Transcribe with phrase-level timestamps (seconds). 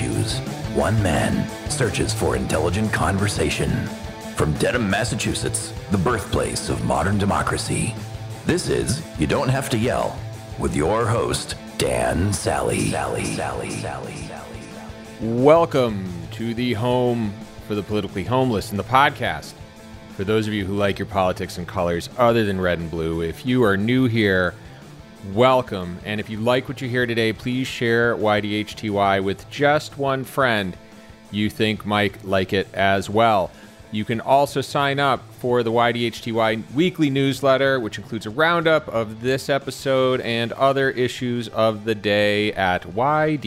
[0.00, 0.38] issues,
[0.74, 3.70] one man searches for intelligent conversation.
[4.34, 7.94] From Dedham, Massachusetts, the birthplace of modern democracy,
[8.46, 10.18] this is You Don't Have to Yell
[10.58, 12.90] with your host, Dan Sally.
[12.90, 14.54] Sally, Sally, Sally, Sally.
[15.20, 17.34] Welcome to the home
[17.68, 19.52] for the politically homeless in the podcast.
[20.16, 23.20] For those of you who like your politics and colors other than red and blue,
[23.20, 24.54] if you are new here,
[25.32, 25.98] welcome.
[26.04, 30.76] And if you like what you hear today, please share YDHTY with just one friend
[31.30, 33.50] you think might like it as well.
[33.92, 39.20] You can also sign up for the YDHTY weekly newsletter, which includes a roundup of
[39.20, 43.38] this episode and other issues of the day at ydhty.com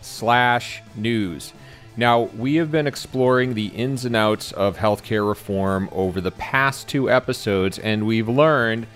[0.00, 1.52] slash news.
[1.98, 6.86] Now, we have been exploring the ins and outs of healthcare reform over the past
[6.86, 8.86] two episodes, and we've learned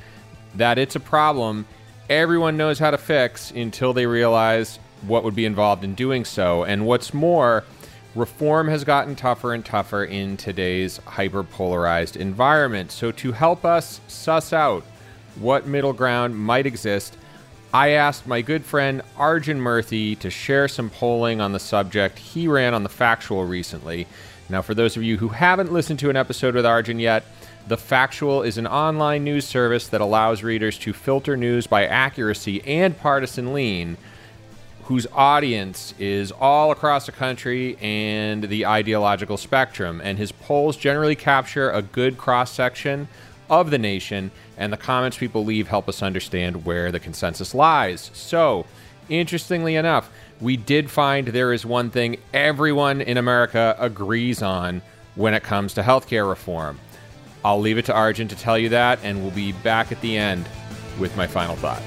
[0.54, 1.66] that it's a problem
[2.08, 6.62] everyone knows how to fix until they realize what would be involved in doing so.
[6.62, 7.64] And what's more,
[8.14, 12.92] reform has gotten tougher and tougher in today's hyperpolarized environment.
[12.92, 14.84] So, to help us suss out
[15.40, 17.16] what middle ground might exist,
[17.74, 22.46] I asked my good friend Arjun Moorthy to share some polling on the subject he
[22.46, 24.06] ran on The Factual recently.
[24.50, 27.24] Now, for those of you who haven't listened to an episode with Arjun yet,
[27.68, 32.62] The Factual is an online news service that allows readers to filter news by accuracy
[32.64, 33.96] and partisan lean,
[34.82, 40.02] whose audience is all across the country and the ideological spectrum.
[40.04, 43.08] And his polls generally capture a good cross section
[43.50, 48.10] of the nation, and the comments people leave help us understand where the consensus lies.
[48.14, 48.66] So,
[49.08, 54.82] interestingly enough, we did find there is one thing everyone in America agrees on
[55.14, 56.78] when it comes to healthcare reform.
[57.44, 60.16] I'll leave it to Arjun to tell you that, and we'll be back at the
[60.16, 60.48] end
[60.98, 61.82] with my final thought.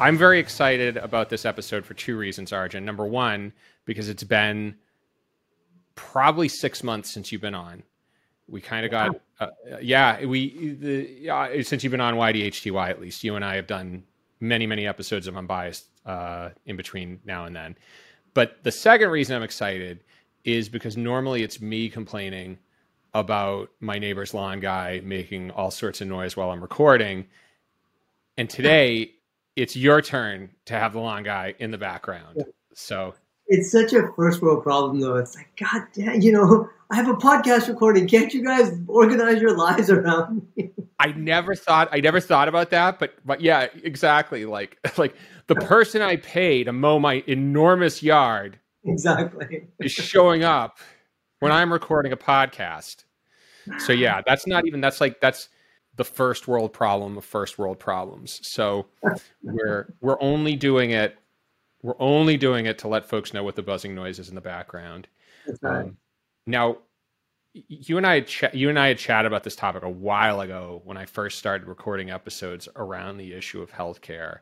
[0.00, 2.84] I'm very excited about this episode for two reasons, Arjun.
[2.84, 3.52] Number one,
[3.84, 4.74] because it's been
[5.94, 7.84] probably six months since you've been on.
[8.48, 9.48] We kind of got, uh,
[9.80, 13.66] yeah, we, the, uh, since you've been on YDHTY, at least, you and I have
[13.66, 14.04] done
[14.40, 17.76] many, many episodes of Unbiased uh, in between now and then.
[18.34, 20.04] But the second reason I'm excited
[20.44, 22.58] is because normally it's me complaining
[23.14, 27.26] about my neighbor's lawn guy making all sorts of noise while I'm recording.
[28.36, 29.12] And today
[29.56, 32.44] it's your turn to have the lawn guy in the background.
[32.74, 33.14] So
[33.46, 35.16] it's such a first world problem though.
[35.16, 38.06] It's like, God damn, you know, I have a podcast recording.
[38.06, 40.70] Can't you guys organize your lives around me?
[40.98, 44.44] I never thought I never thought about that, but but yeah, exactly.
[44.44, 45.14] Like like
[45.46, 50.78] the person I pay to mow my enormous yard exactly is showing up
[51.40, 53.04] when I'm recording a podcast.
[53.78, 55.48] So yeah, that's not even that's like that's
[55.96, 58.40] the first world problem of first world problems.
[58.42, 58.86] So
[59.42, 61.16] we're we're only doing it
[61.84, 64.40] we're only doing it to let folks know what the buzzing noise is in the
[64.40, 65.06] background.
[65.60, 65.82] Right.
[65.82, 65.98] Um,
[66.46, 66.78] now,
[67.52, 70.80] you and I ch- you and I had chatted about this topic a while ago
[70.84, 74.38] when I first started recording episodes around the issue of healthcare.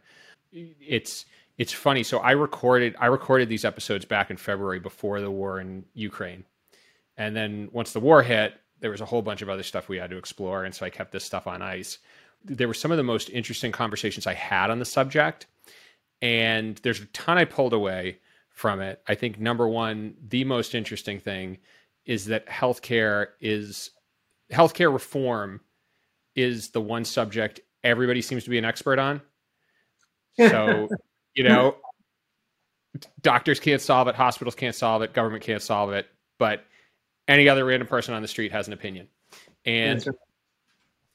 [0.53, 1.27] It's
[1.59, 2.05] it's funny.
[2.05, 6.45] So I recorded I recorded these episodes back in February before the war in Ukraine,
[7.17, 9.99] and then once the war hit, there was a whole bunch of other stuff we
[9.99, 11.99] had to explore, and so I kept this stuff on ice.
[12.45, 15.47] There were some of the most interesting conversations I had on the subject
[16.23, 18.19] and there's a ton I pulled away
[18.49, 19.03] from it.
[19.09, 21.59] I think number one, the most interesting thing
[22.07, 23.91] is that healthcare is
[24.51, 25.61] healthcare reform
[26.35, 29.21] is the one subject everybody seems to be an expert on.
[30.39, 30.89] So,
[31.35, 31.77] you know,
[33.21, 36.07] doctors can't solve it, hospitals can't solve it, government can't solve it,
[36.39, 36.65] but
[37.27, 39.09] any other random person on the street has an opinion.
[39.65, 40.07] And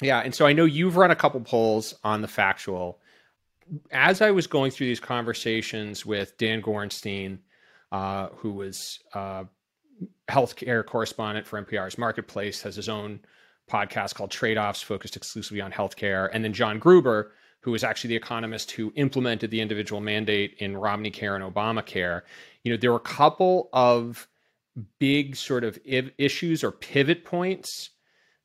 [0.02, 3.00] yeah, and so I know you've run a couple polls on the factual
[3.92, 7.40] as I was going through these conversations with Dan Gorenstein,
[7.92, 9.46] uh, who was uh,
[10.30, 13.20] healthcare correspondent for NPR's Marketplace, has his own
[13.70, 17.32] podcast called Trade Offs, focused exclusively on healthcare, and then John Gruber,
[17.62, 22.22] who was actually the economist who implemented the individual mandate in Romney Care and Obamacare.
[22.64, 24.28] You know, there were a couple of
[25.00, 27.90] big sort of issues or pivot points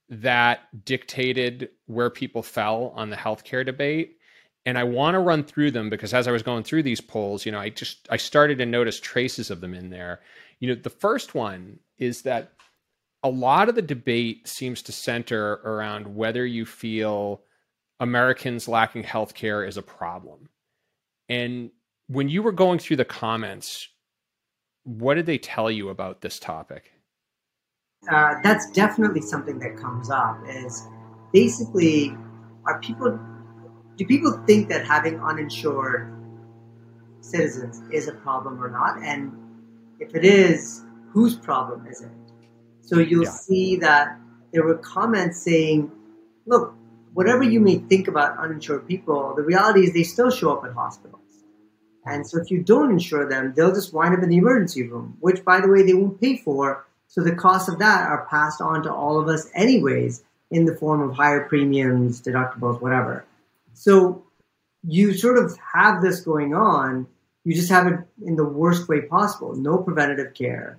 [0.09, 4.19] that dictated where people fell on the healthcare debate
[4.65, 7.45] and I want to run through them because as I was going through these polls,
[7.45, 10.21] you know, I just I started to notice traces of them in there.
[10.61, 12.53] You know, the first one is that
[13.23, 17.43] a lot of the debate seems to center around whether you feel
[18.01, 20.49] Americans lacking health care is a problem.
[21.29, 21.71] And
[22.09, 23.89] when you were going through the comments,
[24.85, 26.93] what did they tell you about this topic?
[28.11, 30.87] Uh, that's definitely something that comes up is
[31.33, 32.17] basically
[32.67, 33.19] are people
[33.97, 36.13] do people think that having uninsured
[37.21, 39.03] citizens is a problem or not?
[39.03, 39.33] And
[40.01, 42.11] if it is, whose problem is it?
[42.81, 43.31] So you'll yeah.
[43.31, 44.19] see that
[44.53, 45.91] there were comments saying,
[46.47, 46.75] look,
[47.15, 50.73] whatever you may think about uninsured people, the reality is they still show up at
[50.73, 51.21] hospitals.
[52.05, 55.17] And so if you don't insure them, they'll just wind up in the emergency room,
[55.21, 56.87] which, by the way, they won't pay for.
[57.07, 60.75] So the costs of that are passed on to all of us, anyways, in the
[60.75, 63.25] form of higher premiums, deductibles, whatever.
[63.75, 64.27] So
[64.87, 67.07] you sort of have this going on.
[67.45, 69.55] You just have it in the worst way possible.
[69.55, 70.79] No preventative care,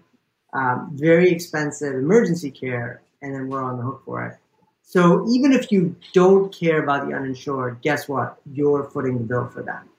[0.53, 4.37] um, very expensive emergency care, and then we're on the hook for it.
[4.81, 8.37] So even if you don't care about the uninsured, guess what?
[8.51, 9.89] You're footing the bill for them.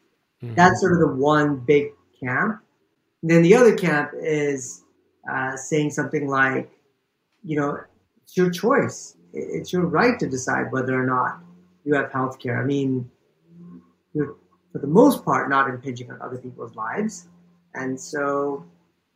[0.42, 0.54] Mm-hmm.
[0.54, 2.60] That's sort of the one big camp.
[3.22, 4.84] And then the other camp is
[5.30, 6.70] uh, saying something like,
[7.42, 7.78] you know,
[8.22, 9.16] it's your choice.
[9.32, 11.40] It's your right to decide whether or not
[11.84, 12.60] you have health care.
[12.60, 13.10] I mean,
[14.12, 14.36] you're
[14.74, 17.28] for the most part not impinging on other people's lives.
[17.74, 18.64] And so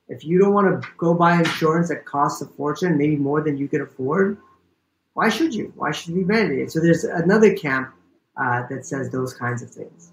[0.08, 3.58] if you don't want to go buy insurance that costs a fortune, maybe more than
[3.58, 4.38] you can afford,
[5.14, 5.72] why should you?
[5.74, 6.70] Why should you be mandated?
[6.70, 7.92] So there's another camp
[8.40, 10.12] uh, that says those kinds of things.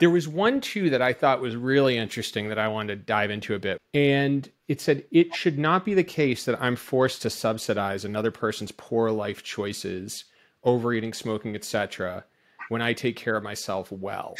[0.00, 3.30] There was one too that I thought was really interesting that I wanted to dive
[3.30, 3.78] into a bit.
[3.94, 8.32] And it said it should not be the case that I'm forced to subsidize another
[8.32, 10.24] person's poor life choices,
[10.66, 12.24] overeating, smoking, etc.,
[12.68, 14.34] when I take care of myself well.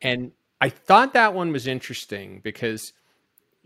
[0.00, 2.92] And I thought that one was interesting because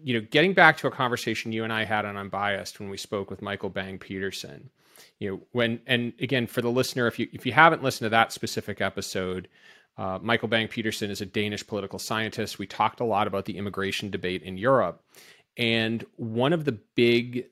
[0.02, 2.96] you know, getting back to a conversation you and I had on Unbiased when we
[2.96, 4.70] spoke with Michael Bang Petersen,
[5.18, 8.10] you know, when and again for the listener, if you if you haven't listened to
[8.10, 9.48] that specific episode,
[9.96, 12.58] uh, Michael Bang Petersen is a Danish political scientist.
[12.58, 15.02] We talked a lot about the immigration debate in Europe.
[15.56, 17.46] And one of the big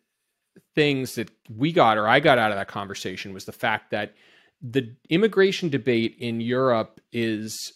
[0.75, 4.15] things that we got, or I got out of that conversation, was the fact that
[4.63, 7.73] the immigration debate in Europe is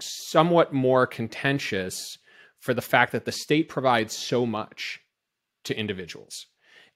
[0.00, 2.18] somewhat more contentious
[2.58, 5.00] for the fact that the state provides so much
[5.64, 6.46] to individuals.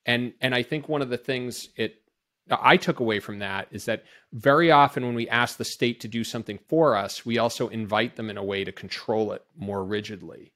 [0.07, 1.97] And and I think one of the things it
[2.51, 6.09] I took away from that is that very often when we ask the state to
[6.09, 9.83] do something for us, we also invite them in a way to control it more
[9.83, 10.53] rigidly.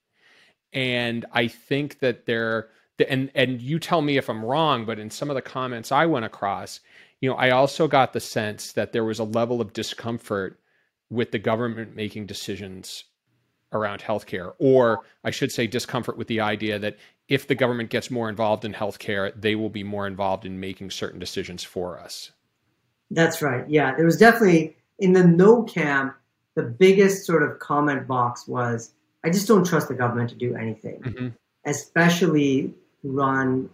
[0.74, 2.68] And I think that there
[3.08, 6.04] and and you tell me if I'm wrong, but in some of the comments I
[6.04, 6.80] went across,
[7.20, 10.60] you know, I also got the sense that there was a level of discomfort
[11.10, 13.04] with the government making decisions
[13.72, 16.96] around healthcare, or I should say, discomfort with the idea that
[17.28, 20.90] if the government gets more involved in healthcare, they will be more involved in making
[20.90, 22.30] certain decisions for us.
[23.10, 23.68] That's right.
[23.68, 26.14] Yeah, there was definitely in the no camp,
[26.54, 28.92] the biggest sort of comment box was,
[29.24, 31.28] I just don't trust the government to do anything, mm-hmm.
[31.64, 33.70] especially run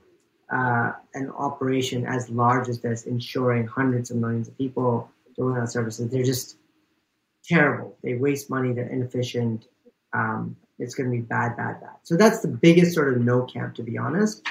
[0.50, 5.70] uh, an operation as large as this, insuring hundreds of millions of people doing out
[5.70, 6.10] services.
[6.10, 6.56] They're just
[7.44, 7.96] terrible.
[8.02, 8.72] They waste money.
[8.72, 9.66] They're inefficient
[10.14, 11.96] um, it's going to be bad, bad, bad.
[12.02, 14.42] So that's the biggest sort of no camp, to be honest.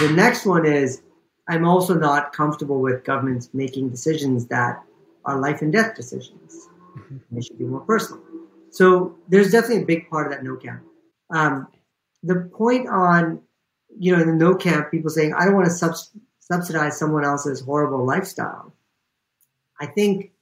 [0.00, 1.02] The next one is
[1.48, 4.82] I'm also not comfortable with governments making decisions that
[5.24, 6.68] are life and death decisions.
[6.96, 7.16] Mm-hmm.
[7.30, 8.22] They should be more personal.
[8.70, 10.82] So there's definitely a big part of that no camp.
[11.30, 11.68] Um,
[12.22, 13.40] the point on,
[13.98, 17.24] you know, in the no camp, people saying, I don't want to subs- subsidize someone
[17.24, 18.72] else's horrible lifestyle.
[19.80, 20.32] I think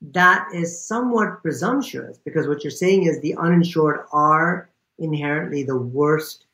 [0.00, 6.46] that is somewhat presumptuous because what you're saying is the uninsured are inherently the worst,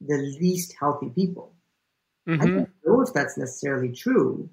[0.00, 1.52] the least healthy people.
[2.28, 2.42] Mm-hmm.
[2.42, 4.48] I don't know if that's necessarily true.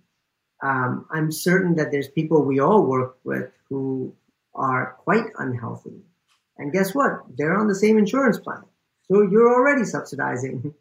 [0.64, 4.14] Um, I'm certain that there's people we all work with who
[4.56, 6.02] are quite unhealthy.
[6.58, 7.22] And guess what?
[7.38, 8.64] They're on the same insurance plan.
[9.10, 10.74] So you're already subsidizing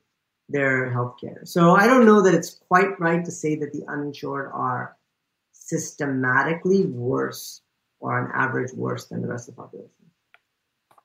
[0.49, 1.41] their health care.
[1.45, 4.97] So I don't know that it's quite right to say that the uninsured are
[5.53, 7.63] systematically worse
[8.01, 9.91] or on average worse than the rest of the population.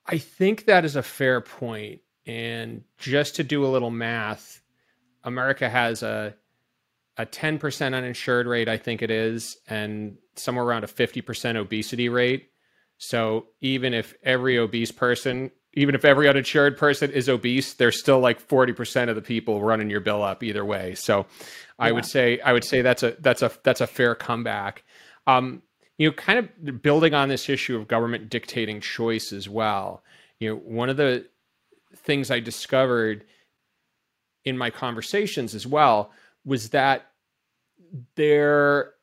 [0.06, 2.02] I think that is a fair point.
[2.26, 4.62] And just to do a little math,
[5.24, 6.36] America has a
[7.18, 12.50] a 10% uninsured rate, I think it is, and somewhere around a 50% obesity rate.
[12.98, 18.20] So even if every obese person, even if every uninsured person is obese, there's still
[18.20, 20.96] like 40% of the people running your bill up either way.
[20.96, 21.26] So
[21.80, 24.84] I would say I would say that's a that's a that's a fair comeback.
[25.26, 25.64] Um,
[25.98, 30.04] you know, kind of building on this issue of government dictating choice as well.
[30.40, 31.26] You know, one of the
[31.96, 33.24] things I discovered
[34.44, 36.12] in my conversations as well
[36.46, 37.12] was that
[38.16, 38.94] there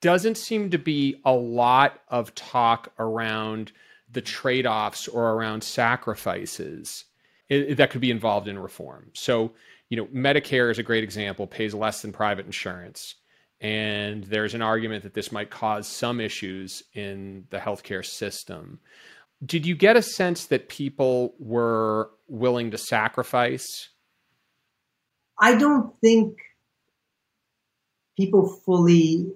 [0.00, 3.72] doesn't seem to be a lot of talk around
[4.12, 7.04] the trade-offs or around sacrifices
[7.48, 9.10] that could be involved in reform.
[9.14, 9.52] So
[9.88, 13.16] you know, Medicare is a great example, pays less than private insurance.
[13.60, 18.80] and there's an argument that this might cause some issues in the healthcare system.
[19.44, 23.90] Did you get a sense that people were willing to sacrifice?
[25.38, 26.38] I don't think
[28.16, 29.32] people fully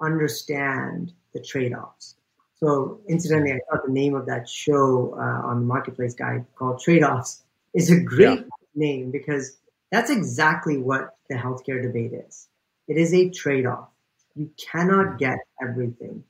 [0.00, 2.16] understand the trade offs.
[2.62, 6.80] So, incidentally, I thought the name of that show uh, on the Marketplace Guide called
[6.80, 7.42] Trade Offs
[7.74, 8.44] is a great yeah.
[8.76, 9.58] name because
[9.90, 12.46] that's exactly what the healthcare debate is.
[12.86, 13.88] It is a trade off.
[14.36, 16.22] You cannot get everything.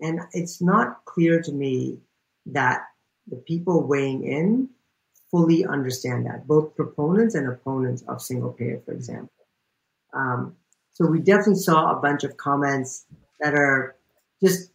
[0.00, 1.98] And it's not clear to me
[2.46, 2.82] that
[3.26, 4.68] the people weighing in
[5.30, 9.32] fully understand that, both proponents and opponents of single payer, for example.
[10.12, 10.54] Um,
[10.92, 13.06] so we definitely saw a bunch of comments
[13.40, 13.96] that are
[14.42, 14.70] just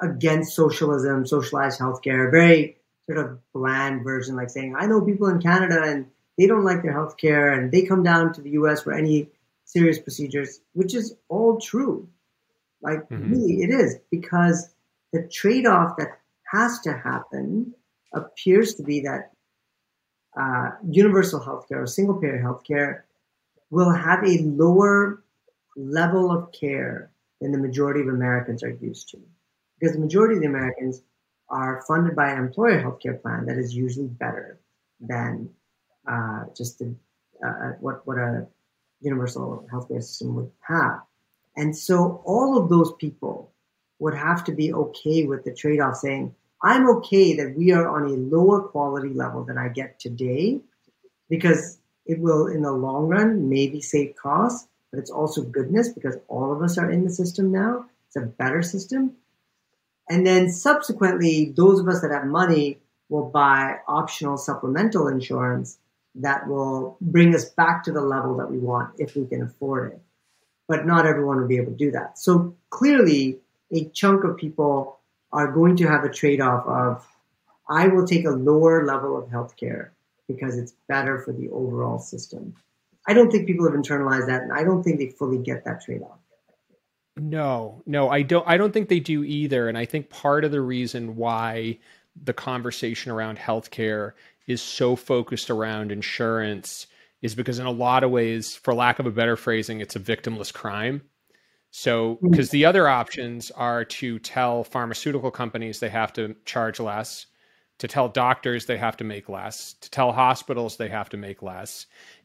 [0.00, 2.76] against socialism, socialized healthcare, very
[3.06, 6.06] sort of bland version, like saying, I know people in Canada and
[6.38, 9.28] they don't like their healthcare and they come down to the US for any
[9.64, 12.08] serious procedures, which is all true.
[12.82, 13.30] Like, mm-hmm.
[13.30, 14.70] really, it is because
[15.12, 16.18] the trade off that
[16.50, 17.74] has to happen
[18.12, 19.32] appears to be that
[20.40, 23.02] uh, universal healthcare or single payer healthcare
[23.70, 25.22] will have a lower
[25.76, 29.18] level of care than the majority of Americans are used to.
[29.80, 31.02] Because the majority of the Americans
[31.48, 34.60] are funded by an employer healthcare plan that is usually better
[35.00, 35.48] than
[36.06, 36.94] uh, just the,
[37.44, 38.46] uh, what, what a
[39.00, 41.00] universal healthcare system would have.
[41.56, 43.50] And so all of those people
[43.98, 47.88] would have to be okay with the trade off saying, I'm okay that we are
[47.88, 50.60] on a lower quality level than I get today
[51.28, 56.16] because it will, in the long run, maybe save costs, but it's also goodness because
[56.28, 57.86] all of us are in the system now.
[58.06, 59.12] It's a better system.
[60.10, 65.78] And then subsequently, those of us that have money will buy optional supplemental insurance
[66.16, 69.92] that will bring us back to the level that we want if we can afford
[69.92, 70.00] it.
[70.66, 72.18] But not everyone will be able to do that.
[72.18, 73.38] So clearly,
[73.72, 74.98] a chunk of people
[75.32, 77.06] are going to have a trade off of
[77.68, 79.90] I will take a lower level of healthcare
[80.26, 82.56] because it's better for the overall system.
[83.06, 85.84] I don't think people have internalized that, and I don't think they fully get that
[85.84, 86.18] trade off.
[87.20, 88.48] No, no, I don't.
[88.48, 89.68] I don't think they do either.
[89.68, 91.78] And I think part of the reason why
[92.20, 94.12] the conversation around healthcare
[94.46, 96.86] is so focused around insurance
[97.20, 100.00] is because in a lot of ways, for lack of a better phrasing, it's a
[100.00, 101.02] victimless crime.
[101.72, 102.52] So, because mm.
[102.52, 107.26] the other options are to tell pharmaceutical companies they have to charge less,
[107.80, 111.42] to tell doctors they have to make less, to tell hospitals they have to make
[111.42, 111.84] less.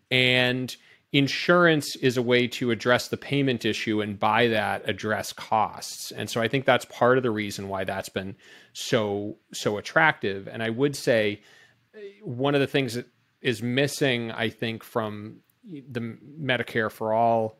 [0.10, 0.74] And
[1.16, 6.12] insurance is a way to address the payment issue and by that address costs.
[6.12, 8.36] And so I think that's part of the reason why that's been
[8.74, 10.50] so so attractive.
[10.50, 11.42] And I would say
[12.22, 13.08] one of the things that
[13.42, 17.60] is missing, I think, from the Medicare for all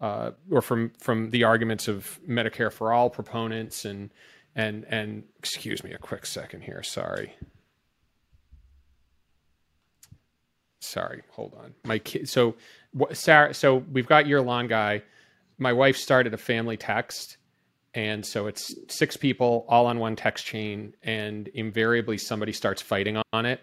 [0.00, 4.10] uh, or from from the arguments of Medicare for all proponents and
[4.54, 6.82] and and excuse me a quick second here.
[6.82, 7.34] Sorry.
[10.84, 11.74] Sorry, hold on.
[11.84, 12.28] My kid.
[12.28, 12.56] So,
[13.12, 13.54] Sarah.
[13.54, 15.02] So we've got your lawn guy.
[15.58, 17.36] My wife started a family text,
[17.94, 23.20] and so it's six people all on one text chain, and invariably somebody starts fighting
[23.32, 23.60] on it.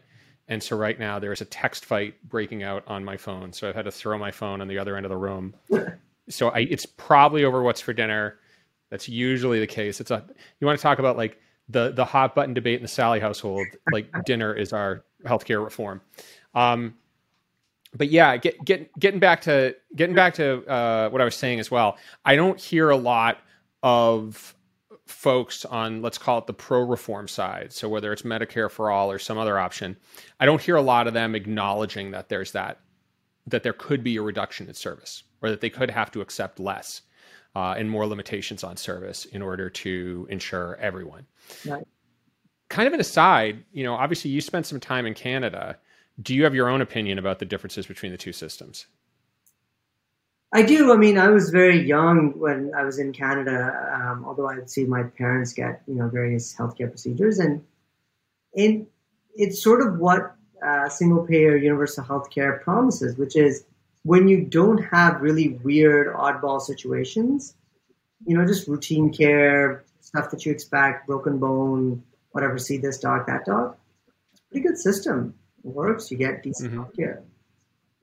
[0.47, 3.53] And so right now there's a text fight breaking out on my phone.
[3.53, 5.53] So I've had to throw my phone on the other end of the room
[6.29, 8.39] so I, it's probably over what's for dinner.
[8.89, 9.99] That's usually the case.
[9.99, 10.23] It's a
[10.59, 13.65] you want to talk about like the the hot button debate in the Sally household.
[13.91, 16.01] Like dinner is our healthcare reform.
[16.53, 16.95] Um,
[17.95, 21.59] but yeah, get, get, getting back to getting back to uh, what I was saying
[21.59, 21.97] as well.
[22.25, 23.39] I don't hear a lot
[23.83, 24.55] of
[25.05, 27.73] folks on let's call it the pro reform side.
[27.73, 29.97] So whether it's Medicare for all or some other option,
[30.39, 32.79] I don't hear a lot of them acknowledging that there's that
[33.47, 36.59] that there could be a reduction in service or that they could have to accept
[36.59, 37.01] less
[37.55, 41.25] uh, and more limitations on service in order to ensure everyone.
[41.65, 41.85] Right.
[42.69, 45.77] Kind of an aside, you know, obviously you spent some time in Canada.
[46.21, 48.85] Do you have your own opinion about the differences between the two systems?
[50.53, 50.91] I do.
[50.91, 54.83] I mean, I was very young when I was in Canada, um, although I'd see
[54.83, 57.39] my parents get, you know, various healthcare procedures.
[57.39, 57.63] And
[58.53, 58.87] in,
[59.33, 60.35] it's sort of what
[60.65, 63.63] uh, single payer universal healthcare promises, which is
[64.03, 67.55] when you don't have really weird oddball situations,
[68.25, 73.25] you know, just routine care, stuff that you expect, broken bone, whatever, see this dog,
[73.27, 73.77] that dog,
[74.33, 75.33] it's a pretty good system.
[75.63, 76.91] Works, you get decent mm-hmm.
[76.95, 77.23] care.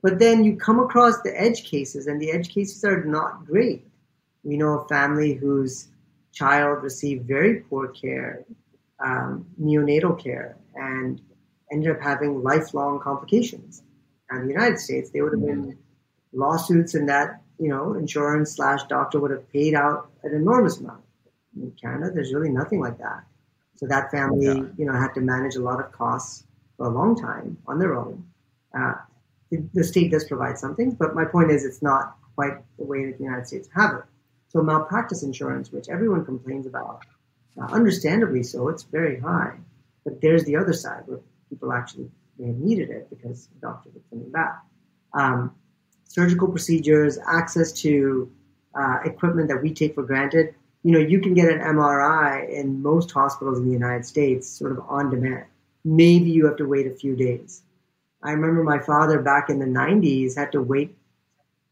[0.02, 3.86] But then you come across the edge cases, and the edge cases are not great.
[4.44, 5.88] We know a family whose
[6.32, 8.44] child received very poor care,
[9.04, 11.20] um, neonatal care, and
[11.72, 13.82] ended up having lifelong complications.
[14.30, 15.78] And in the United States, they would have been
[16.32, 21.02] lawsuits and that you know, insurance slash doctor would have paid out an enormous amount.
[21.56, 23.24] In Canada, there's really nothing like that.
[23.76, 24.62] So that family, yeah.
[24.76, 26.44] you know, had to manage a lot of costs
[26.78, 28.24] for a long time on their own.
[28.76, 28.94] Uh,
[29.50, 33.18] the, state does provide something, but my point is it's not quite the way that
[33.18, 34.04] the United States have it.
[34.48, 37.02] So malpractice insurance, which everyone complains about,
[37.60, 39.56] uh, understandably so, it's very high.
[40.04, 41.20] But there's the other side where
[41.50, 44.62] people actually may have needed it because the doctor was coming back.
[45.12, 45.54] Um,
[46.04, 48.30] surgical procedures, access to
[48.74, 50.54] uh, equipment that we take for granted.
[50.82, 54.72] You know, you can get an MRI in most hospitals in the United States sort
[54.72, 55.46] of on demand.
[55.84, 57.62] Maybe you have to wait a few days.
[58.22, 60.96] I remember my father back in the 90s had to wait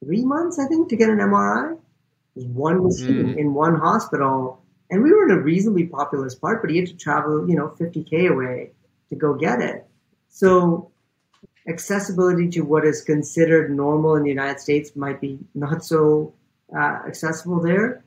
[0.05, 1.79] three months, I think, to get an MRI.
[2.35, 3.37] One machine mm.
[3.37, 4.63] in one hospital.
[4.91, 7.75] And we were in a reasonably populous part, but he had to travel, you know,
[7.81, 8.71] 50K away
[9.09, 9.87] to go get it.
[10.29, 10.91] So
[11.69, 16.33] accessibility to what is considered normal in the United States might be not so
[16.77, 18.05] uh, accessible there.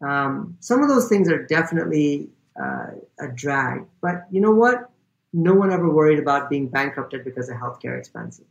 [0.00, 2.86] Um, some of those things are definitely uh,
[3.18, 4.89] a drag, but you know what?
[5.32, 8.46] No one ever worried about being bankrupted because of healthcare expenses.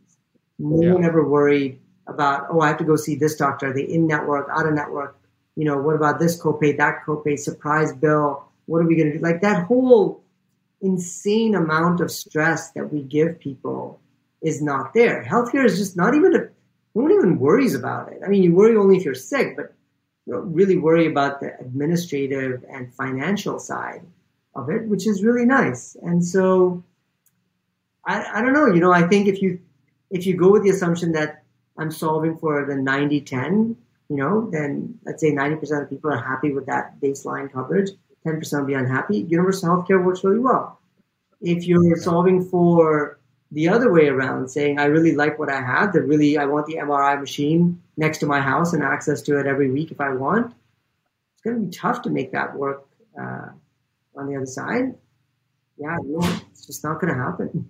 [0.58, 0.92] No yeah.
[0.94, 4.48] one ever worried about, oh, I have to go see this doctor, the in network,
[4.50, 5.18] out of network.
[5.56, 8.44] You know, what about this copay, that copay, surprise bill?
[8.66, 9.22] What are we going to do?
[9.22, 10.22] Like that whole
[10.80, 14.00] insane amount of stress that we give people
[14.42, 15.24] is not there.
[15.24, 16.38] Healthcare is just not even a,
[16.94, 18.20] no one even worries about it.
[18.24, 19.74] I mean, you worry only if you're sick, but
[20.26, 24.02] you don't really worry about the administrative and financial side
[24.54, 25.96] of it, which is really nice.
[26.02, 26.82] And so,
[28.04, 29.60] I, I don't know, you know, I think if you,
[30.10, 31.42] if you go with the assumption that
[31.78, 33.76] I'm solving for the 90 10,
[34.08, 37.90] you know, then let's say 90% of people are happy with that baseline coverage,
[38.26, 39.18] 10% will be unhappy.
[39.18, 40.80] Universal healthcare works really well.
[41.40, 43.18] If you're solving for
[43.52, 46.66] the other way around, saying I really like what I have, that really I want
[46.66, 50.10] the MRI machine next to my house and access to it every week if I
[50.10, 50.54] want.
[51.34, 52.86] It's going to be tough to make that work
[53.18, 53.48] uh,
[54.16, 54.94] on the other side.
[55.78, 57.68] Yeah, no, it's just not going to happen.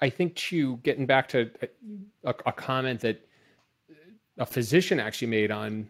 [0.00, 1.50] I think to getting back to
[2.24, 3.26] a, a, comment that
[4.38, 5.88] a physician actually made on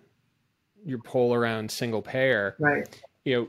[0.85, 2.57] your poll around single payer.
[2.59, 3.03] Right.
[3.25, 3.49] You know,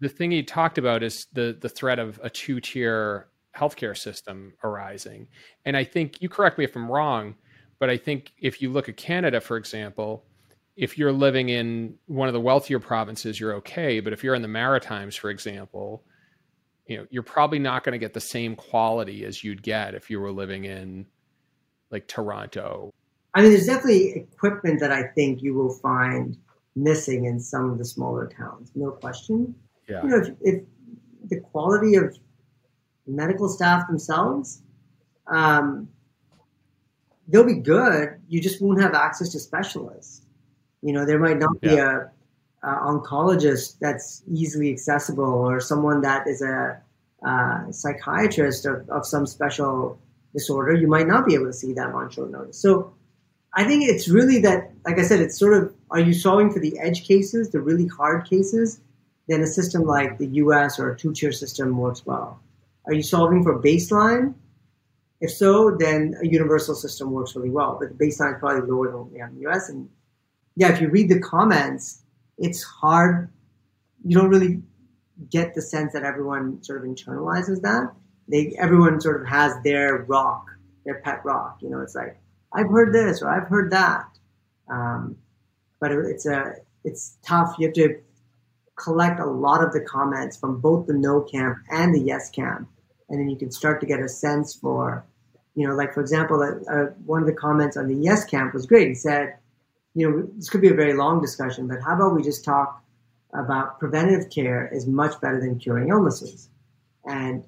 [0.00, 4.54] the thing he talked about is the the threat of a two tier healthcare system
[4.64, 5.28] arising.
[5.64, 7.34] And I think you correct me if I'm wrong,
[7.78, 10.24] but I think if you look at Canada, for example,
[10.80, 14.00] if you're living in one of the wealthier provinces, you're okay.
[14.00, 16.02] But if you're in the Maritimes, for example,
[16.86, 20.08] you know, you're probably not going to get the same quality as you'd get if
[20.08, 21.04] you were living in
[21.90, 22.94] like Toronto.
[23.34, 26.38] I mean, there's definitely equipment that I think you will find
[26.74, 29.54] missing in some of the smaller towns, no question.
[29.86, 30.02] Yeah.
[30.02, 30.62] You know, if, if
[31.28, 32.16] the quality of
[33.06, 34.62] medical staff themselves,
[35.26, 35.90] um,
[37.28, 38.18] they'll be good.
[38.28, 40.22] You just won't have access to specialists.
[40.82, 42.06] You know, there might not be yeah.
[42.62, 46.80] a, a, oncologist that's easily accessible, or someone that is a,
[47.22, 49.98] a psychiatrist of, of some special
[50.32, 50.74] disorder.
[50.74, 52.58] You might not be able to see them on short notice.
[52.58, 52.94] So,
[53.52, 56.60] I think it's really that, like I said, it's sort of are you solving for
[56.60, 58.80] the edge cases, the really hard cases?
[59.28, 60.78] Then a system like the U.S.
[60.78, 62.40] or a two-tier system works well.
[62.86, 64.34] Are you solving for baseline?
[65.20, 67.76] If so, then a universal system works really well.
[67.78, 69.68] But the baseline is probably lower than what we have in the US.
[69.68, 69.88] And
[70.56, 72.02] yeah, if you read the comments,
[72.38, 73.30] it's hard.
[74.04, 74.62] You don't really
[75.30, 77.92] get the sense that everyone sort of internalizes that.
[78.28, 80.46] They everyone sort of has their rock,
[80.84, 81.58] their pet rock.
[81.60, 82.20] You know, it's like
[82.52, 84.04] I've heard this or I've heard that.
[84.68, 85.16] Um,
[85.80, 87.56] but it's a it's tough.
[87.58, 88.00] You have to
[88.76, 92.68] collect a lot of the comments from both the no camp and the yes camp
[93.10, 95.04] and then you can start to get a sense for,
[95.56, 98.54] you know, like for example, uh, uh, one of the comments on the Yes Camp
[98.54, 98.88] was great.
[98.88, 99.34] He said,
[99.94, 102.82] you know, this could be a very long discussion, but how about we just talk
[103.32, 106.48] about preventative care is much better than curing illnesses,
[107.04, 107.44] and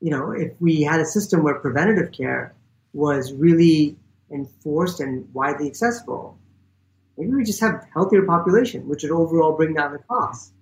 [0.00, 2.54] you know, if we had a system where preventative care
[2.92, 3.96] was really
[4.32, 6.38] enforced and widely accessible,
[7.18, 10.52] maybe we just have healthier population, which would overall bring down the costs.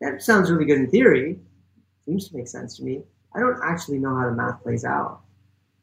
[0.00, 1.38] That sounds really good in theory.
[2.04, 3.02] Seems to make sense to me.
[3.34, 5.20] I don't actually know how the math plays out.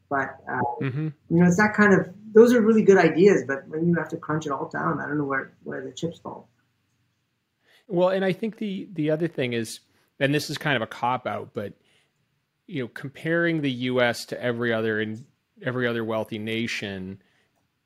[0.08, 1.08] But uh, mm-hmm.
[1.30, 4.08] you know, it's that kind of those are really good ideas, but when you have
[4.08, 6.48] to crunch it all down, I don't know where where the chips fall.
[7.88, 9.80] Well, and I think the the other thing is,
[10.20, 11.74] and this is kind of a cop out, but
[12.66, 14.24] you know, comparing the U.S.
[14.26, 15.26] to every other in
[15.62, 17.20] every other wealthy nation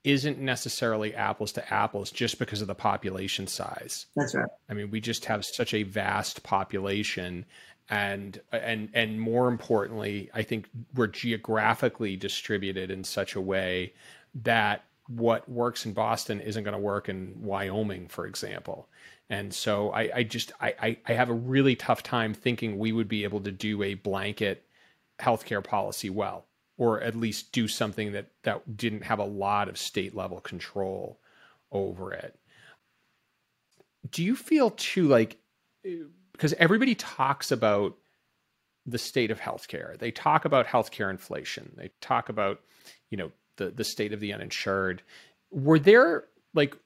[0.05, 4.07] isn't necessarily apples to apples just because of the population size.
[4.15, 4.47] That's right.
[4.69, 7.45] I mean, we just have such a vast population
[7.89, 13.95] and and and more importantly, I think we're geographically distributed in such a way
[14.43, 18.89] that what works in Boston isn't going to work in Wyoming, for example.
[19.29, 23.09] And so I, I just I, I have a really tough time thinking we would
[23.09, 24.65] be able to do a blanket
[25.19, 26.47] healthcare policy well,
[26.77, 31.19] or at least do something that that didn't have a lot of state level control
[31.73, 32.39] over it.
[34.09, 35.39] Do you feel too like
[36.33, 37.97] because everybody talks about
[38.87, 39.99] the state of healthcare.
[39.99, 41.73] They talk about healthcare inflation.
[41.77, 42.61] They talk about,
[43.11, 45.03] you know, the the state of the uninsured.
[45.51, 46.77] Were there like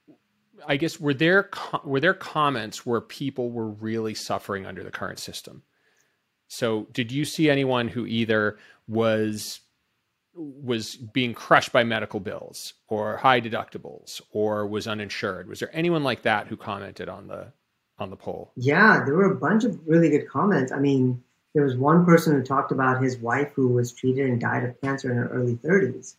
[0.67, 1.51] I guess were there
[1.85, 5.63] were there comments where people were really suffering under the current system?
[6.49, 9.61] So, did you see anyone who either was
[10.35, 15.49] was being crushed by medical bills or high deductibles or was uninsured?
[15.49, 17.53] Was there anyone like that who commented on the
[17.99, 18.53] on the poll?
[18.57, 20.73] Yeah, there were a bunch of really good comments.
[20.73, 21.23] I mean,
[21.55, 24.81] there was one person who talked about his wife who was treated and died of
[24.81, 26.17] cancer in her early 30s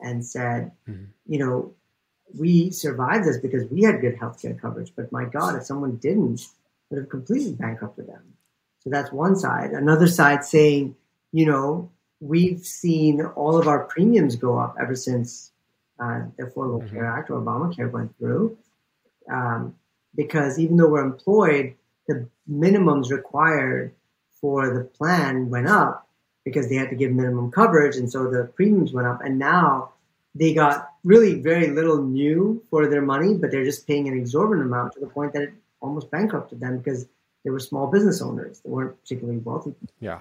[0.00, 1.04] and said, mm-hmm.
[1.26, 1.74] you know,
[2.38, 4.92] we survived this because we had good healthcare coverage.
[4.94, 6.46] But my God, if someone didn't,
[6.90, 8.34] would have completely bankrupted them.
[8.80, 9.70] So that's one side.
[9.70, 10.94] Another side saying,
[11.32, 15.52] you know, we've seen all of our premiums go up ever since
[16.00, 16.94] uh, the Affordable mm-hmm.
[16.94, 18.56] Care Act or Obamacare went through.
[19.30, 19.74] Um,
[20.14, 21.74] because even though we're employed,
[22.06, 23.94] the minimums required
[24.40, 26.07] for the plan went up
[26.48, 27.96] because they had to give minimum coverage.
[27.96, 29.20] And so the premiums went up.
[29.22, 29.90] And now
[30.34, 34.66] they got really very little new for their money, but they're just paying an exorbitant
[34.66, 37.06] amount to the point that it almost bankrupted them because
[37.44, 38.60] they were small business owners.
[38.60, 39.74] They weren't particularly wealthy.
[40.00, 40.20] Yeah.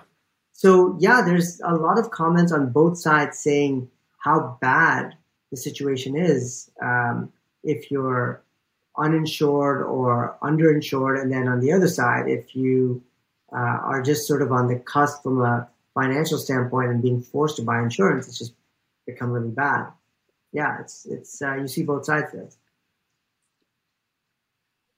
[0.52, 5.16] So yeah, there's a lot of comments on both sides saying how bad
[5.52, 7.32] the situation is um,
[7.64, 8.42] if you're
[8.98, 13.02] uninsured or underinsured, and then on the other side, if you
[13.54, 17.56] uh, are just sort of on the cusp from a financial standpoint and being forced
[17.58, 18.54] to buy insurance, it's just
[19.06, 19.92] become really bad
[20.52, 22.56] yeah, it's it's uh, you see both sides of it.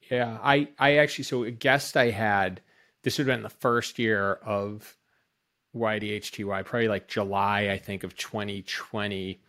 [0.10, 2.62] Yeah, I I actually so a guest I had
[3.04, 4.98] this would have been the first year of
[5.76, 9.42] YDHTY, probably like July I think of 2020.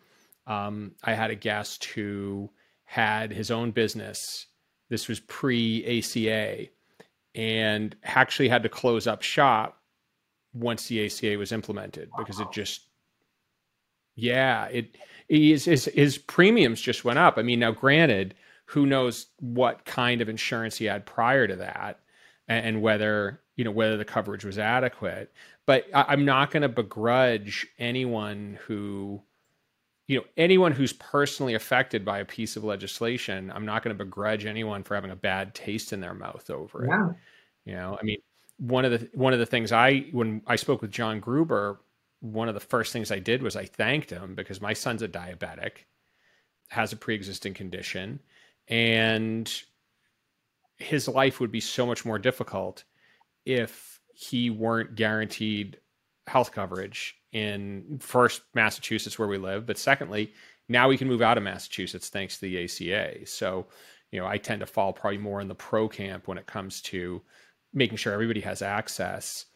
[0.47, 2.51] Um, I had a guest who
[2.85, 4.47] had his own business.
[4.89, 6.69] This was pre ACA,
[7.35, 9.80] and actually had to close up shop
[10.53, 12.83] once the ACA was implemented because it just
[14.17, 14.97] yeah it
[15.31, 17.39] his, his, his premiums just went up.
[17.39, 18.35] I mean, now granted,
[18.65, 22.01] who knows what kind of insurance he had prior to that,
[22.49, 25.33] and, and whether you know whether the coverage was adequate.
[25.67, 29.23] But I, am not going to begrudge anyone who,
[30.09, 33.53] you know, anyone who's personally affected by a piece of legislation.
[33.55, 36.85] I'm not going to begrudge anyone for having a bad taste in their mouth over
[36.85, 36.89] it.
[36.89, 37.09] Yeah.
[37.67, 38.19] You know, I mean,
[38.61, 41.81] one of the one of the things I when I spoke with John Gruber
[42.21, 45.09] one of the first things I did was I thanked him because my son's a
[45.09, 45.87] diabetic,
[46.69, 48.21] has a pre existing condition,
[48.69, 49.51] and
[50.77, 52.85] his life would be so much more difficult
[53.45, 55.79] if he weren't guaranteed
[56.27, 60.33] health coverage in first Massachusetts where we live, but secondly,
[60.69, 63.27] now we can move out of Massachusetts thanks to the ACA.
[63.27, 63.67] So,
[64.13, 66.81] you know, I tend to fall probably more in the pro camp when it comes
[66.83, 67.23] to
[67.73, 69.47] making sure everybody has access.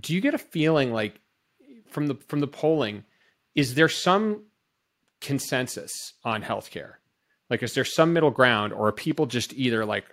[0.00, 1.20] Do you get a feeling like
[1.88, 3.04] from the from the polling,
[3.54, 4.42] is there some
[5.20, 5.90] consensus
[6.24, 6.94] on healthcare?
[7.50, 10.04] Like, is there some middle ground, or are people just either like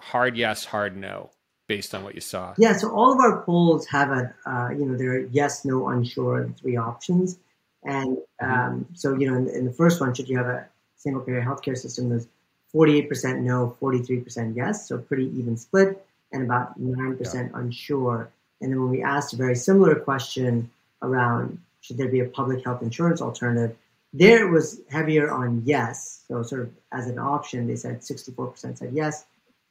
[0.00, 1.30] hard yes, hard no,
[1.66, 2.54] based on what you saw?
[2.58, 2.76] Yeah.
[2.76, 6.52] So all of our polls have a uh, you know there are yes, no, unsure,
[6.60, 7.38] three options,
[7.84, 8.50] and mm-hmm.
[8.50, 10.66] um, so you know in, in, the first one, should you have a
[10.96, 12.10] single payer healthcare system?
[12.10, 12.26] There's
[12.74, 17.48] 48% no, 43% yes, so pretty even split, and about 9% yeah.
[17.54, 18.30] unsure.
[18.60, 20.70] And then when we asked a very similar question
[21.02, 23.76] around should there be a public health insurance alternative.
[24.12, 26.24] There it was heavier on yes.
[26.28, 29.24] So sort of as an option, they said 64% said yes,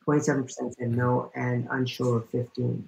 [0.07, 2.87] 27% said no, and unsure of 15.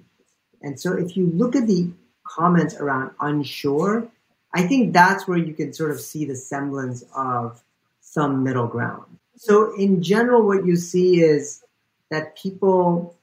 [0.64, 1.92] And so if you look at the
[2.24, 4.08] comments around unsure,
[4.54, 7.62] I think that's where you can sort of see the semblance of
[8.02, 9.18] some middle ground.
[9.36, 11.64] So in general, what you see is
[12.10, 13.16] that people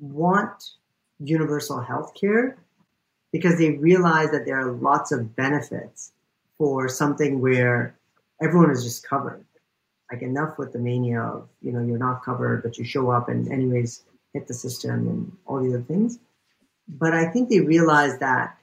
[0.00, 0.72] want
[1.18, 2.56] universal health care,
[3.32, 6.12] because they realize that there are lots of benefits
[6.58, 7.94] for something where
[8.40, 9.44] everyone is just covered.
[10.10, 13.28] Like enough with the mania of, you know, you're not covered, but you show up
[13.28, 16.18] and anyways hit the system and all the other things.
[16.88, 18.56] But I think they realize that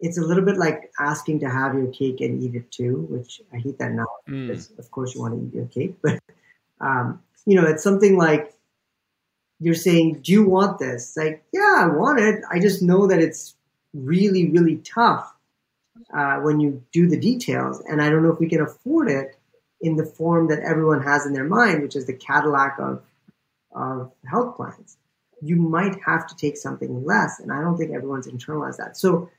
[0.00, 3.40] it's a little bit like asking to have your cake and eat it too, which
[3.52, 4.48] I hate that now mm.
[4.48, 6.20] because of course you want to eat your cake, but
[6.80, 8.52] um, you know, it's something like
[9.60, 12.42] you're saying, "Do you want this?" Like, yeah, I want it.
[12.50, 13.54] I just know that it's
[13.94, 15.34] really, really tough
[16.12, 17.80] uh, when you do the details.
[17.88, 19.36] And I don't know if we can afford it
[19.80, 23.02] in the form that everyone has in their mind, which is the Cadillac of,
[23.72, 24.96] of health plans.
[25.40, 28.96] You might have to take something less, and I don't think everyone's internalized that.
[28.96, 29.30] So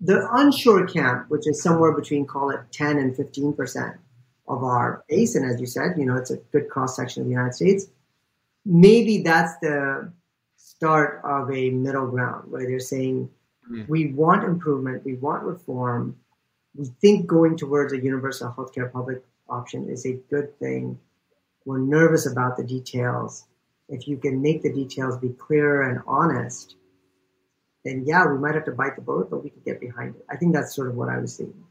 [0.00, 3.96] the unsure camp, which is somewhere between call it 10 and 15 percent
[4.46, 7.26] of our base, and as you said, you know, it's a good cross section of
[7.26, 7.86] the United States.
[8.64, 10.12] Maybe that's the
[10.56, 13.28] start of a middle ground where they're saying
[13.70, 13.88] mm.
[13.88, 16.16] we want improvement, we want reform,
[16.74, 20.98] we think going towards a universal healthcare public option is a good thing.
[21.64, 23.46] We're nervous about the details.
[23.88, 26.76] If you can make the details be clear and honest,
[27.84, 30.24] then yeah, we might have to bite the bullet, but we can get behind it.
[30.30, 31.63] I think that's sort of what I was thinking.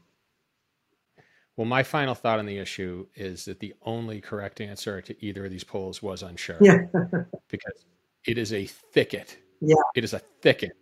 [1.56, 5.44] Well, my final thought on the issue is that the only correct answer to either
[5.44, 6.58] of these polls was unsure.
[6.60, 6.78] Yeah.
[7.48, 7.84] because
[8.26, 9.38] it is a thicket.
[9.60, 9.76] Yeah.
[9.94, 10.72] It is a thicket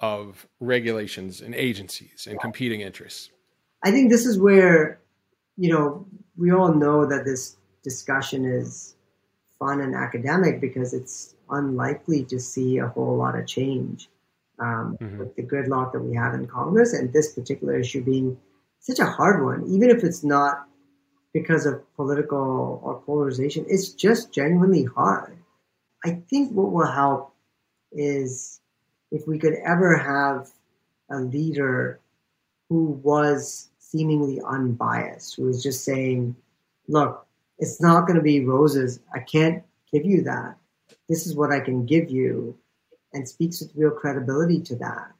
[0.00, 2.40] of regulations and agencies and yeah.
[2.42, 3.30] competing interests.
[3.84, 5.00] I think this is where,
[5.56, 8.94] you know, we all know that this discussion is
[9.58, 14.08] fun and academic because it's unlikely to see a whole lot of change
[14.58, 15.18] um, mm-hmm.
[15.18, 18.36] with the gridlock that we have in Congress and this particular issue being
[18.80, 20.66] such a hard one, even if it's not
[21.32, 25.38] because of political or polarization, it's just genuinely hard.
[26.04, 27.34] I think what will help
[27.92, 28.60] is
[29.10, 30.50] if we could ever have
[31.10, 32.00] a leader
[32.68, 36.34] who was seemingly unbiased, who was just saying,
[36.88, 37.26] look,
[37.58, 39.00] it's not going to be roses.
[39.14, 39.62] I can't
[39.92, 40.56] give you that.
[41.08, 42.56] This is what I can give you,
[43.12, 45.12] and speaks with real credibility to that.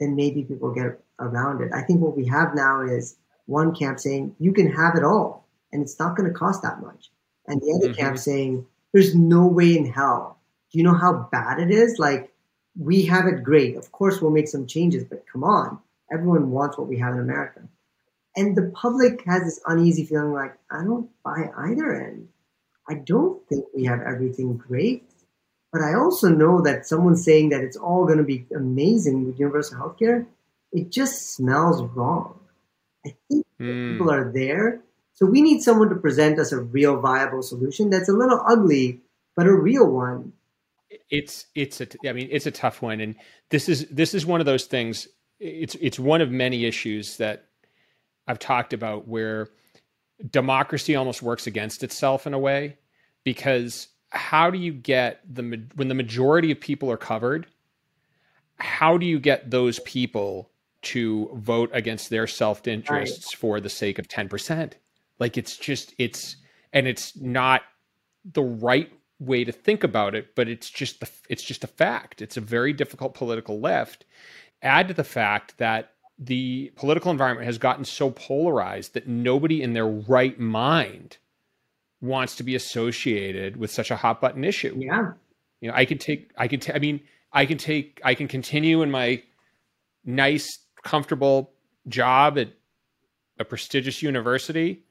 [0.00, 1.70] Then maybe people get around it.
[1.72, 5.46] I think what we have now is one camp saying, you can have it all,
[5.72, 7.10] and it's not going to cost that much.
[7.46, 8.00] And the other mm-hmm.
[8.00, 10.38] camp saying, there's no way in hell.
[10.70, 11.98] Do you know how bad it is?
[11.98, 12.32] Like,
[12.78, 13.76] we have it great.
[13.76, 15.78] Of course, we'll make some changes, but come on.
[16.12, 17.62] Everyone wants what we have in America.
[18.36, 22.28] And the public has this uneasy feeling like, I don't buy either end.
[22.88, 25.04] I don't think we have everything great.
[25.72, 29.38] But I also know that someone saying that it's all going to be amazing with
[29.38, 30.24] universal healthcare,
[30.72, 32.38] it just smells wrong.
[33.06, 33.92] I think mm.
[33.92, 34.80] people are there.
[35.14, 39.00] So we need someone to present us a real viable solution that's a little ugly,
[39.34, 40.32] but a real one.
[41.10, 43.14] It's it's a I mean it's a tough one, and
[43.50, 45.08] this is this is one of those things.
[45.40, 47.46] It's it's one of many issues that
[48.26, 49.48] I've talked about where
[50.30, 52.76] democracy almost works against itself in a way
[53.24, 57.46] because how do you get the when the majority of people are covered
[58.58, 60.47] how do you get those people
[60.80, 63.38] to vote against their self-interests right.
[63.38, 64.72] for the sake of 10%
[65.18, 66.36] like it's just it's
[66.72, 67.62] and it's not
[68.24, 72.22] the right way to think about it but it's just the it's just a fact
[72.22, 74.04] it's a very difficult political left
[74.62, 79.72] add to the fact that the political environment has gotten so polarized that nobody in
[79.72, 81.18] their right mind
[82.00, 84.74] wants to be associated with such a hot button issue.
[84.78, 85.12] Yeah.
[85.60, 87.00] You know, I can take, I can, t- I mean,
[87.32, 89.22] I can take, I can continue in my
[90.04, 90.58] nice,
[90.88, 91.52] comfortable
[91.86, 92.48] job at
[93.38, 94.82] a prestigious university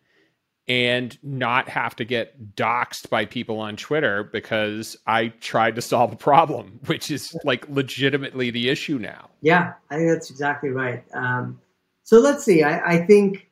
[0.67, 6.13] and not have to get doxxed by people on Twitter because I tried to solve
[6.13, 9.29] a problem, which is like legitimately the issue now.
[9.41, 11.03] Yeah, I think that's exactly right.
[11.13, 11.59] Um,
[12.03, 12.61] so let's see.
[12.61, 13.49] I, I think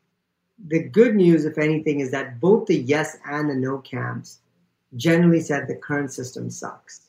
[0.68, 4.40] the good news, if anything, is that both the yes and the no camps
[4.96, 7.08] generally said the current system sucks.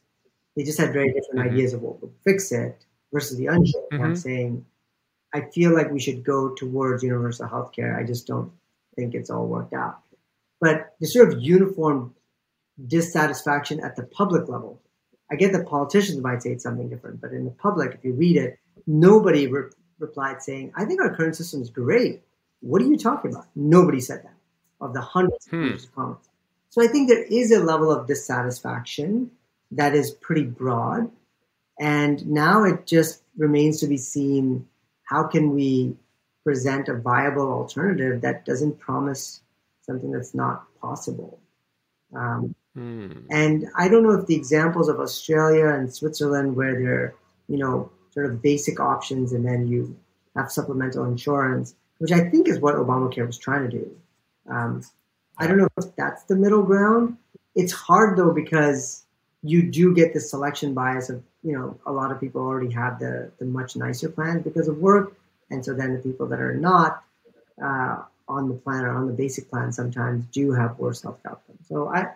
[0.56, 1.54] They just had very different mm-hmm.
[1.54, 4.02] ideas of what would fix it versus the unsure mm-hmm.
[4.02, 4.64] camp saying,
[5.34, 7.98] I feel like we should go towards universal health care.
[7.98, 8.52] I just don't
[8.94, 9.98] think it's all worked out.
[10.60, 12.14] But the sort of uniform
[12.86, 14.80] dissatisfaction at the public level,
[15.30, 18.12] I get that politicians might say it's something different, but in the public, if you
[18.14, 22.22] read it, nobody re- replied saying, I think our current system is great.
[22.60, 23.46] What are you talking about?
[23.54, 24.36] Nobody said that
[24.80, 25.72] of the hundreds hmm.
[25.72, 26.28] of comments.
[26.70, 29.30] So I think there is a level of dissatisfaction
[29.72, 31.10] that is pretty broad.
[31.78, 34.68] And now it just remains to be seen
[35.06, 35.96] how can we
[36.44, 39.40] present a viable alternative that doesn't promise
[39.82, 41.40] something that's not possible.
[42.14, 43.12] Um, hmm.
[43.30, 47.14] And I don't know if the examples of Australia and Switzerland, where they're,
[47.48, 49.96] you know, sort of basic options and then you
[50.36, 53.96] have supplemental insurance, which I think is what Obamacare was trying to do.
[54.48, 54.82] Um,
[55.38, 57.16] I don't know if that's the middle ground.
[57.54, 59.04] It's hard though because
[59.42, 62.98] you do get the selection bias of you know a lot of people already have
[62.98, 65.16] the the much nicer plans because of work,
[65.50, 67.04] and so then the people that are not
[67.62, 71.68] uh, on the plan or on the basic plan sometimes do have worse health outcomes.
[71.68, 72.08] So I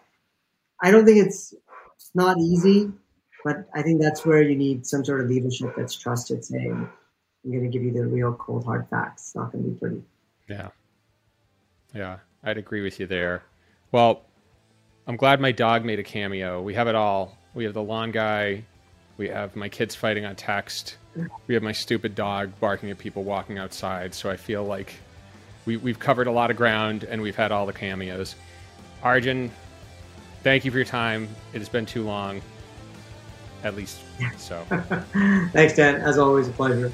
[0.83, 1.55] I don't think it's
[1.95, 2.91] it's not easy,
[3.45, 6.89] but I think that's where you need some sort of leadership that's trusted, saying
[7.45, 9.29] I'm going to give you the real cold hard facts.
[9.29, 10.03] It's not going to be pretty.
[10.49, 10.69] Yeah.
[11.95, 13.43] Yeah, I'd agree with you there.
[13.93, 14.23] Well,
[15.07, 16.63] I'm glad my dog made a cameo.
[16.63, 17.37] We have it all.
[17.55, 18.65] We have the lawn guy.
[19.21, 20.97] We have my kids fighting on text.
[21.47, 24.15] We have my stupid dog barking at people walking outside.
[24.15, 24.95] So I feel like
[25.67, 28.35] we, we've covered a lot of ground and we've had all the cameos.
[29.03, 29.51] Arjun,
[30.43, 31.29] thank you for your time.
[31.53, 32.41] It has been too long,
[33.63, 33.99] at least
[34.39, 34.65] so.
[35.53, 35.97] Thanks, Dan.
[35.97, 36.91] As always, a pleasure.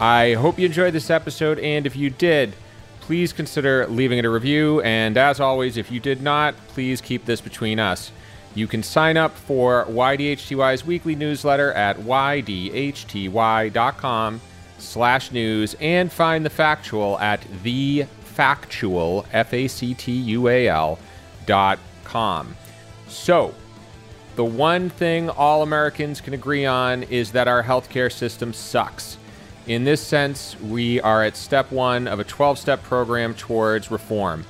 [0.00, 2.54] I hope you enjoyed this episode, and if you did,
[3.00, 4.80] please consider leaving it a review.
[4.82, 8.12] And as always, if you did not, please keep this between us.
[8.54, 12.80] You can sign up for YDHTY's weekly newsletter at ydhty.com
[14.78, 20.98] slash news and find the factual at the factual, F-A-C-T-U-A-L
[21.44, 22.56] dot com.
[23.08, 23.52] So,
[24.36, 29.17] the one thing all Americans can agree on is that our healthcare system sucks.
[29.68, 34.46] In this sense, we are at step one of a 12 step program towards reform.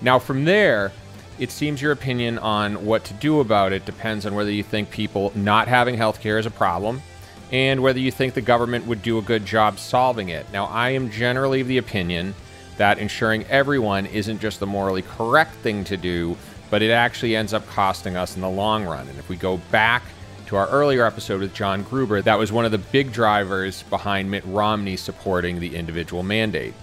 [0.00, 0.92] Now, from there,
[1.38, 4.90] it seems your opinion on what to do about it depends on whether you think
[4.90, 7.02] people not having health care is a problem
[7.50, 10.50] and whether you think the government would do a good job solving it.
[10.54, 12.34] Now, I am generally of the opinion
[12.78, 16.34] that ensuring everyone isn't just the morally correct thing to do,
[16.70, 19.06] but it actually ends up costing us in the long run.
[19.06, 20.02] And if we go back
[20.52, 24.30] to our earlier episode with John Gruber, that was one of the big drivers behind
[24.30, 26.74] Mitt Romney supporting the individual mandate.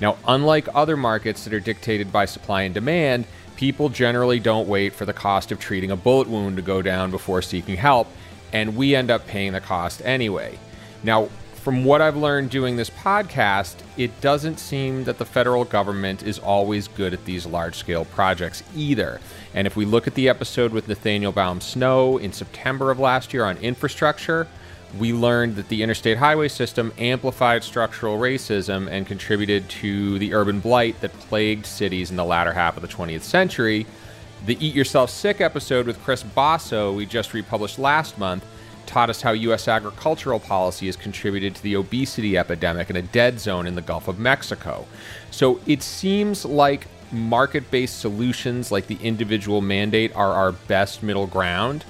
[0.00, 4.92] Now, unlike other markets that are dictated by supply and demand, people generally don't wait
[4.92, 8.08] for the cost of treating a bullet wound to go down before seeking help,
[8.52, 10.58] and we end up paying the cost anyway.
[11.04, 11.28] Now,
[11.62, 16.40] from what I've learned doing this podcast, it doesn't seem that the federal government is
[16.40, 19.20] always good at these large scale projects either.
[19.54, 23.32] And if we look at the episode with Nathaniel Baum Snow in September of last
[23.32, 24.48] year on infrastructure,
[24.98, 30.58] we learned that the interstate highway system amplified structural racism and contributed to the urban
[30.58, 33.86] blight that plagued cities in the latter half of the 20th century.
[34.46, 38.44] The Eat Yourself Sick episode with Chris Basso, we just republished last month,
[38.92, 39.68] taught us how U.S.
[39.68, 44.06] agricultural policy has contributed to the obesity epidemic in a dead zone in the Gulf
[44.06, 44.86] of Mexico.
[45.30, 51.26] So it seems like market based solutions like the individual mandate are our best middle
[51.26, 51.84] ground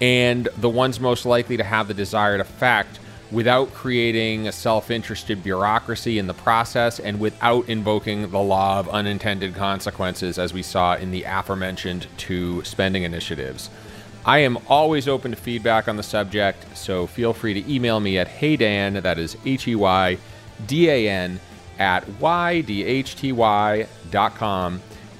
[0.00, 2.98] and the ones most likely to have the desired effect
[3.30, 8.88] without creating a self interested bureaucracy in the process and without invoking the law of
[8.90, 13.70] unintended consequences, as we saw in the aforementioned two spending initiatives.
[14.26, 18.16] I am always open to feedback on the subject, so feel free to email me
[18.18, 20.16] at heydan, that is H E Y
[20.66, 21.38] D A N,
[21.78, 22.70] at ydhty.com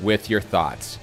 [0.01, 0.99] with your thoughts.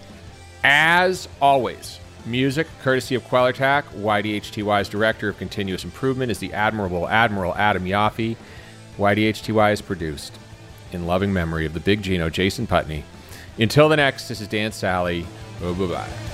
[0.64, 3.84] As always, music courtesy of Quellertac.
[3.94, 8.36] YDHTY's Director of Continuous Improvement is the Admirable Admiral Adam Yaffe.
[8.98, 10.38] YDHTY is produced
[10.92, 13.04] in loving memory of the big Gino, Jason Putney.
[13.60, 15.26] Until the next, this is Dan Sally.
[15.60, 16.31] Bye bye.